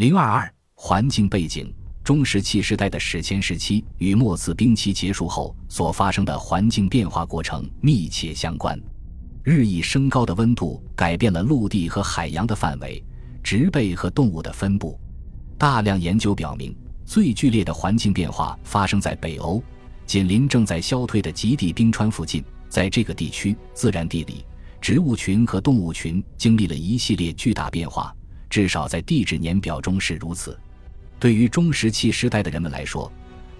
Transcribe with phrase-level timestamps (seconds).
[0.00, 1.70] 零二二环境背景：
[2.02, 8.80] 中石器时代的史前时期与末次冰期结束后所发生的环境变化过程密切相关。
[9.44, 13.04] 日益升高的温度改变了陆地和海洋的范围、
[13.42, 14.98] 植被和动物的分布。
[15.58, 16.74] 大量研究表明，
[17.04, 19.62] 最剧烈的环境变化发生在北欧，
[20.06, 22.42] 紧邻正在消退的极地冰川附近。
[22.70, 24.46] 在这个地区，自然地理、
[24.80, 28.16] 植物群和动物群经历了一系列巨大变化。
[28.50, 30.58] 至少在地质年表中是如此。
[31.18, 33.10] 对于中石器时代的人们来说，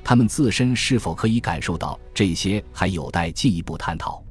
[0.03, 4.23] 他们自身是否可以感受到这些，还有待进一步探讨。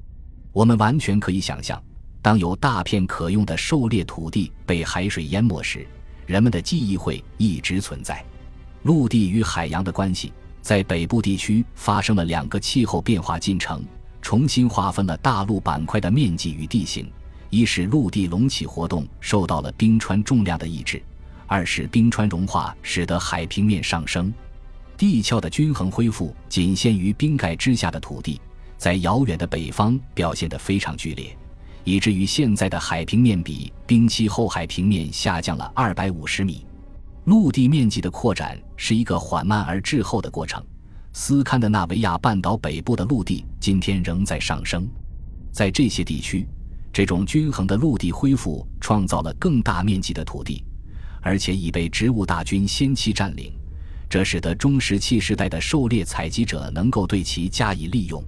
[0.52, 1.82] 我们完全可以想象，
[2.22, 5.88] 当有大片可用的狩猎土地被海水淹没时，
[6.26, 8.24] 人们的记忆会一直存在。
[8.84, 13.84] 陆地与海洋的关系，在北部地区发生了两个气候变化进程，
[14.22, 17.10] 重新划分了大陆板块的面积与地形。
[17.50, 21.02] 一是陆地隆起活动受到了冰川重量的抑制，
[21.48, 24.32] 二是冰川融化使得海平面上升。
[24.96, 28.40] 地壳的均衡恢复仅限于冰盖之下的土地，
[28.78, 31.36] 在遥远的北方表现得非常剧烈，
[31.84, 36.66] 以至于现在的海平面比冰期后海平面下降了二百五十米。
[37.26, 40.64] 陆地面积的扩展是一个缓慢而滞后的过程。
[41.14, 44.88] 斯堪的纳维亚半岛北部的陆地今天仍在上升，
[45.52, 46.48] 在这些地区。
[46.92, 50.64] 这种均衡的陆地恢复创造了更大面积的土地，
[51.22, 53.54] 而且已被植物大军先期占领，
[54.10, 58.24] 这使得中石器时代的狩猎采集者能够对其加以利用。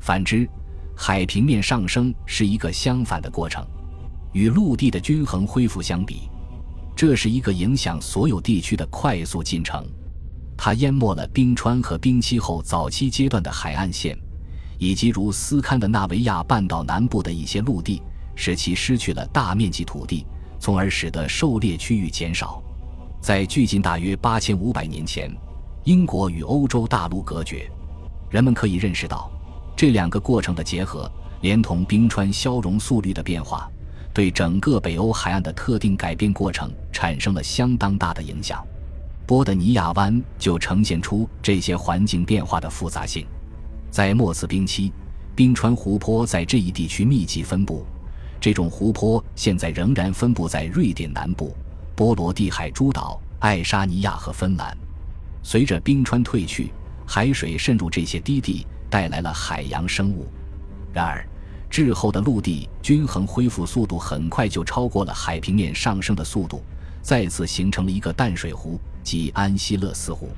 [0.00, 0.48] 反之，
[0.96, 3.64] 海平面上升是一个相反的过程，
[4.32, 6.22] 与陆地的均衡恢复相比，
[6.96, 9.86] 这是一个影响所有地区的快速进程，
[10.56, 14.18] 它淹没了冰川和冰期后早期阶段的海岸线。
[14.80, 18.02] 以及如斯堪的纳维亚半岛南部的一些陆地，
[18.34, 20.26] 使其失去了大面积土地，
[20.58, 22.62] 从而使得狩猎区域减少。
[23.20, 25.30] 在距今大约八千五百年前，
[25.84, 27.70] 英国与欧洲大陆隔绝。
[28.30, 29.30] 人们可以认识到，
[29.76, 33.70] 这两个过程的结合，连同冰川消融速率的变化，
[34.14, 38.66] 对整个北欧海岸的特定改变过程产生了相当大的影响。
[39.26, 43.26] 波德尼亚湾就呈现出这些环境变化的复杂性。
[43.90, 44.92] 在末次冰期，
[45.34, 47.84] 冰川湖泊在这一地区密集分布。
[48.40, 51.54] 这种湖泊现在仍然分布在瑞典南部、
[51.96, 54.76] 波罗的海诸岛、爱沙尼亚和芬兰。
[55.42, 56.72] 随着冰川退去，
[57.04, 60.28] 海水渗入这些低地，带来了海洋生物。
[60.92, 61.26] 然而，
[61.68, 66.62] 滞后的陆地均衡恢复速度很快就超过了海平面上升的速度，
[67.02, 70.28] 再次形成了一个淡水湖，即安希勒斯湖。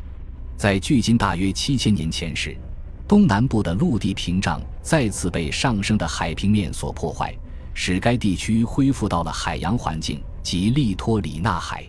[0.57, 2.57] 在距今大约七千年前时。
[3.07, 7.35] 东南部的陆地屏障再次被上升的海平面所破坏，
[7.75, 11.85] 使该地区恢复到了海洋环境及利托里纳海。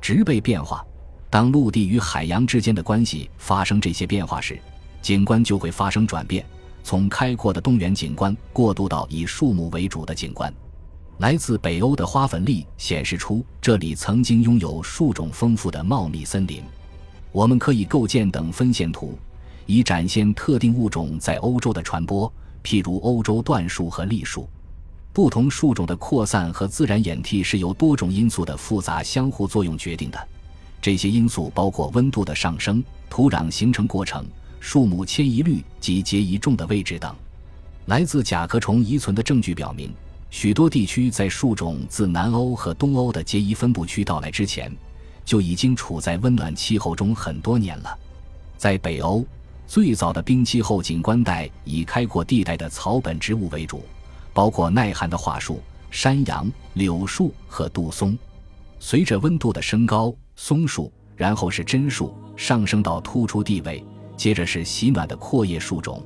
[0.00, 0.84] 植被变化，
[1.30, 4.60] 当陆地与海洋之间的关系发生这些变化时，
[5.00, 6.44] 景观就会发生转变，
[6.84, 10.52] 从开阔的东原景观过渡到以树木为主的景观。
[11.18, 16.62] 来自北欧的花粉粒显示出这里曾经拥有树种丰富的茂密森林。
[17.30, 19.16] 我们可以构建等分线图。
[19.66, 22.32] 以展现特定物种在欧洲的传播，
[22.64, 24.48] 譬如欧洲椴树和栗树。
[25.12, 30.28] 不同树种的扩散和自然演替是由多种因素的复杂相互作用决定的。
[30.80, 34.26] 这些因素包括温度的上升、土壤形成过程、
[34.58, 37.14] 树木迁移率及结移重的位置等。
[37.86, 39.92] 来自甲壳虫遗存的证据表明，
[40.30, 44.74] 许多地区在树种自南欧和东欧的结移分布区到来之前，
[45.24, 47.98] 就已经处在温暖气候中很多年了。
[48.56, 49.24] 在北欧。
[49.66, 53.82] 最早的冰期后景观带以开阔地带的草本植物为主，
[54.34, 58.16] 包括耐寒的桦树、山杨、柳树和杜松。
[58.78, 63.82] 随着温度的升高，松树，然后是榛树，上升到突出地位，
[64.16, 66.04] 接着是喜暖的阔叶树种，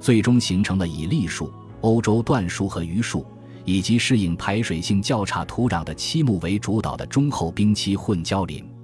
[0.00, 1.50] 最终形成了以栗树、
[1.80, 3.24] 欧洲椴树和榆树，
[3.64, 8.75] 以及适应排水性较差土壤的漆木为主导的中厚冰期混交林。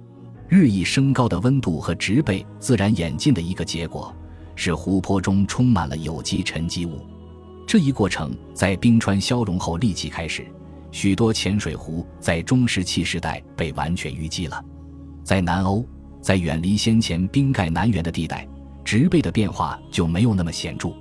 [0.55, 4.15] 日益升高的温度和植被自然演进的一个结果。
[4.55, 7.01] 是湖泊中充满了有机沉积物，
[7.65, 10.45] 这一过程在冰川消融后立即开始。
[10.91, 14.63] 许多浅水湖在中石器时代被完全淤积了。
[15.23, 15.83] 在南欧，
[16.21, 18.47] 在远离先前冰盖南缘的地带，
[18.85, 20.93] 植被的变化就没有那么显著。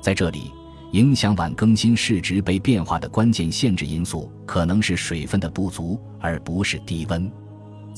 [0.00, 0.50] 在这里，
[0.90, 7.30] 影响晚更新视植被变化的关键限制因素可能是水分的不足，而不是低温。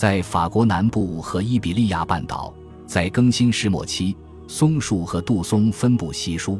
[0.00, 2.50] 在法国南部和伊比利亚半岛，
[2.87, 4.17] 在更新世末期。
[4.49, 6.58] 松树和杜松分布稀疏，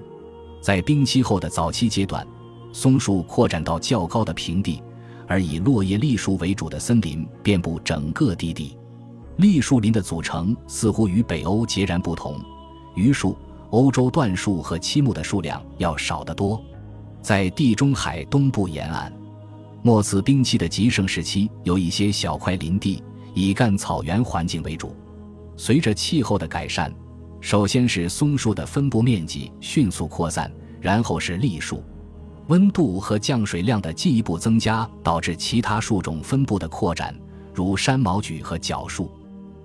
[0.61, 2.25] 在冰期后的早期阶段，
[2.71, 4.83] 松树扩展到较高的平地，
[5.27, 8.77] 而以落叶栎树为主的森林遍布整个低地。
[9.39, 12.39] 栎树林的组成似乎与北欧截然不同，
[12.95, 13.35] 榆树、
[13.71, 16.63] 欧洲椴树和漆木的数量要少得多。
[17.23, 19.11] 在地中海东部沿岸，
[19.81, 23.03] 末次冰期的极盛时期，有一些小块林地
[23.35, 24.95] 以干草原环境为主。
[25.57, 26.93] 随着气候的改善，
[27.41, 30.51] 首先是松树的分布面积迅速扩散，
[30.81, 31.83] 然后是栎树。
[32.49, 37.15] 温度和降水量的进一步增加，导致其他树种分布的扩展，
[37.55, 39.11] 如山毛榉和角树。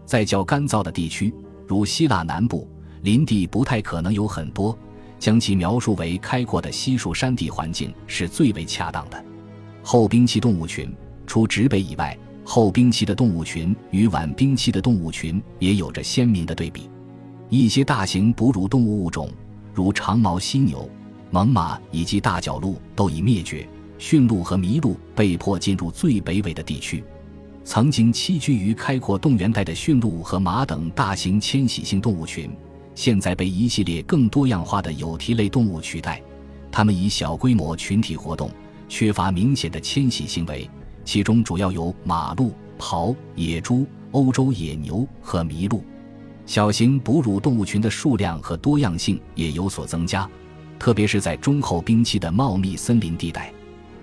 [0.05, 1.33] 在较干燥的地区，
[1.65, 2.69] 如希腊南部，
[3.01, 4.77] 林地不太可能有很多，
[5.17, 9.25] 将其描述为开阔的稀树山地环境是最为恰当的。
[9.81, 10.95] 后冰期动物群，
[11.25, 12.15] 除植被以外，
[12.45, 16.89] 后冰期的动物群与晚冰期的动物群也有着鲜明的对比。
[17.49, 19.29] 一些大型哺乳动物物种，
[19.73, 20.87] 如长毛犀牛。
[21.31, 27.03] 猛犸以及大角鹿都已灭绝，驯鹿和麋鹿被迫进入最北纬的地区。
[27.65, 32.49] 曾经栖居于开阔动原带的驯鹿和马等大型迁徙性动物群，
[32.93, 36.21] 现在被一系列更多样化的有蹄类动物取代。
[36.71, 38.49] 它们以小规模群体活动，
[38.87, 40.69] 缺乏明显的迁徙行为，
[41.05, 45.81] 其中主要有马鹿、狍、野猪、欧洲野牛和麋鹿。
[46.45, 50.29] 小型哺乳动物群的数量和多样性也有所增加。
[50.77, 53.51] 特别是在中后冰期的茂密森林地带，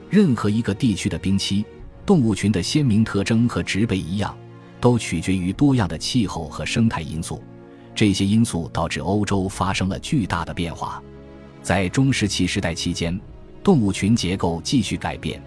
[0.08, 1.64] 任何一个地区的冰期，
[2.06, 4.34] 动物群的鲜明特征和植被一样，
[4.81, 7.43] 都取决于多样的气候和生态因素。
[7.94, 11.02] 这些因素导致欧洲发生了巨大的变化。
[11.62, 13.20] 在中石器时代期间，
[13.62, 15.40] 动物群结构继续改变。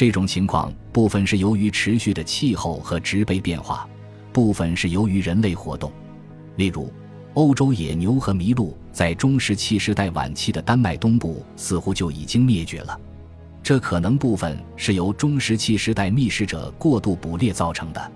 [0.00, 3.86] 这种情况部分是由于持续的气候和植被变化，
[4.32, 5.92] 部分是由于人类活动，
[6.56, 6.90] 例如。
[7.34, 12.98] 欧洲野牛和麋鹿在中石器时代晚期的丹麦东部似乎就已经灭绝了，
[13.62, 18.12] 这可能部分是由中石器时代觅食者过度捕猎造成的。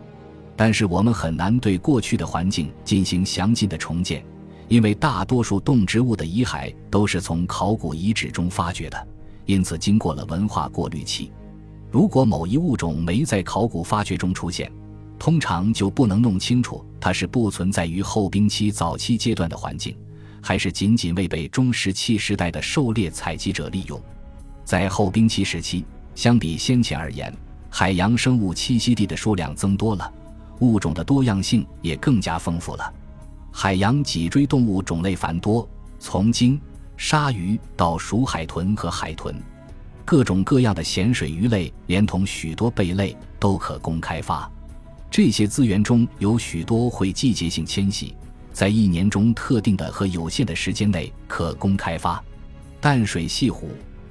[0.56, 4.24] 但是我们很难对过去的环境进行详尽的重建，
[4.68, 9.06] 因为大多数动植物的遗骸都是从考古遗址中发掘的，
[9.44, 11.30] 因此经过了文化过滤器。
[11.94, 14.68] 如果某一物种没在考古发掘中出现，
[15.16, 19.96] 通常就不能弄清楚它是不存在于后冰期早期阶段的环境，
[20.42, 24.02] 还是仅仅未被中石器时代的狩猎采集者利用。
[24.64, 25.84] 在后冰期时期，
[26.16, 27.32] 相比先前而言，
[27.70, 30.12] 海洋生物栖息地的数量增多了，
[30.62, 32.92] 物种的多样性也更加丰富了。
[33.52, 35.68] 海洋脊椎动物种类繁多，
[36.00, 36.60] 从鲸、
[36.96, 39.40] 鲨鱼到鼠海豚和海豚，
[40.04, 44.50] 各种各样的咸水鱼类，连同许多贝类都可供开发。
[45.10, 48.14] 这些资源中有许多会季节性迁徙，
[48.52, 52.22] 在一年中特定的和有限的时间内可供开发。
[52.80, 53.70] 淡水溪湖、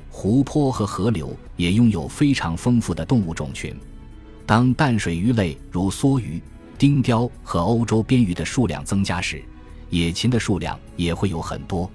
[0.10, 3.76] 湖泊和河流也拥有非常丰富的动物种群。
[4.46, 6.42] 当淡水鱼类如梭鱼、
[6.78, 9.44] 丁鲷和欧洲边鱼的数量增加时，
[9.90, 11.90] 野禽的数量也会有很多。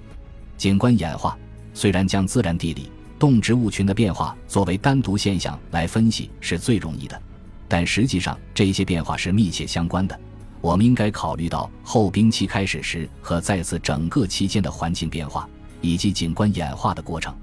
[0.57, 1.37] 景观演化
[1.73, 7.21] 虽然将自然地理、动植物群的变化作为单独现象来分析是最容易的。
[7.67, 10.19] 但实际上，这些变化是密切相关的。
[10.61, 15.47] 我们应该考虑到后冰期开始时和在此整个期间的环境变化
[15.81, 17.33] 以及景观演化的过程。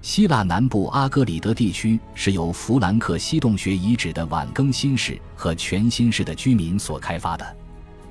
[0.00, 7.56] 希腊南部阿戈里德地区是由弗兰克西洞穴遗址的晚更新世和全新世的居民所开发的。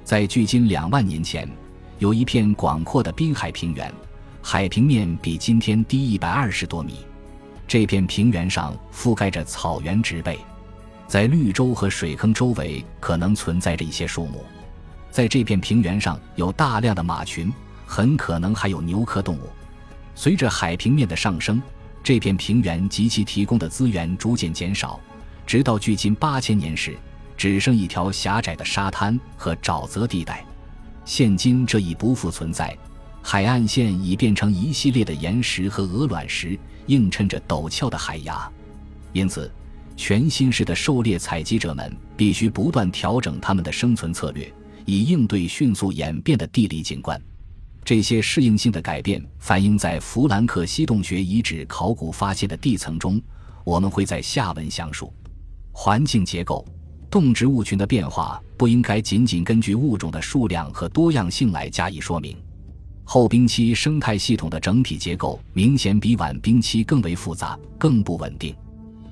[0.03, 1.47] 在距今两万年前，
[1.99, 3.93] 有一片广阔的滨海平原，
[4.41, 7.05] 海平面比今天低一百二十多米。
[7.67, 10.39] 这片平原上覆盖着草原植被。
[11.07, 14.45] 在绿洲和水坑周围可能存在着一些树木，
[15.09, 17.51] 在这片平原上有大量的马群，
[17.85, 19.49] 很可能还有牛科动物。
[20.15, 21.61] 随着海平面的上升，
[22.01, 24.99] 这片平原及其提供的资源逐渐减少，
[25.45, 26.97] 直到距今八千年时，
[27.35, 30.45] 只剩一条狭窄的沙滩和沼泽地带。
[31.03, 32.77] 现今这已不复存在，
[33.21, 38.51] 海岸线已变成一系列的岩石和鹅卵石，映衬着陡峭的海崖。
[39.13, 39.51] 因此。
[39.97, 44.51] 全新式的狩猎采集者们必须不断调整他们的生存策略，
[44.85, 47.21] 以应对迅速演变的地理景观。
[47.83, 53.21] 这些适应性的改变反映在弗兰克西洞穴遗址考古发现的地层中。
[53.63, 55.13] 我们会在下文详述。
[55.71, 56.65] 环境结构、
[57.07, 62.35] 动植物群的变化不应该仅仅根据物种的数量和多样性来加以说明。
[63.13, 68.55] 后冰期生态系统的整体结构明显比晚冰期更为复杂、更不稳定。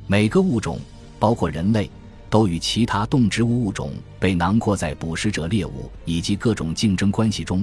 [0.08, 0.80] 每个物种，
[1.20, 1.92] 包括人类，
[2.30, 7.62] 都与其他动植物物种被囊括在捕食者猎物以及各种竞争关系中，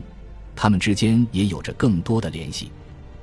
[0.55, 2.71] 它们之间也有着更多的联系。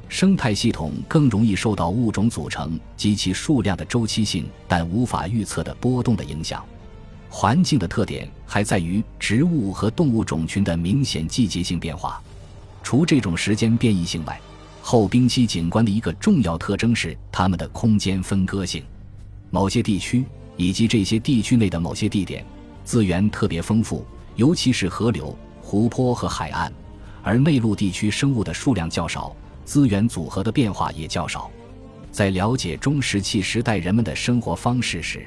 [0.09, 6.65] 生态系统更容易受到物种组成及其数量的周期性但无法预测的波动的影响。
[7.29, 12.19] 环境的特点还在于植物和动物种群的明显季节性变化。
[12.83, 14.39] 除这种时间变异性外，
[14.81, 18.83] 后冰期景观的一个重要特征是它们的空间分割性。
[19.49, 20.25] 某些地区
[20.57, 22.45] 以及这些地区内的某些地点
[22.83, 26.71] 资源特别丰富，尤其是河流、湖泊和海岸，
[27.23, 31.49] 而内陆地区生物的数量较少，资源组合的变化也较少。
[32.11, 35.25] 在了解中石器时代人们的生活方式时，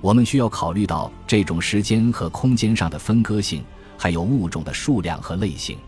[0.00, 3.62] 我们需要考虑到这种时间和空间上的分割性，
[3.96, 5.78] 还有物种的数量和类型。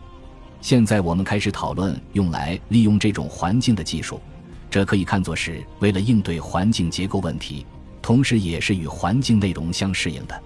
[0.63, 4.21] 现在我们开始讨论用来利用这种环境的技术，
[4.69, 7.65] 这可以看作是为了应对环境结构问题，
[8.01, 10.41] 同时也是与环境内容相适应的。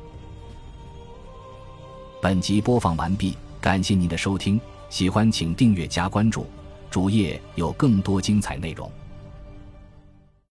[2.20, 4.60] 本集播放完毕，感谢您的收听，
[4.90, 6.48] 喜欢请订阅加关注，
[6.90, 8.92] 主页有更多精彩内容。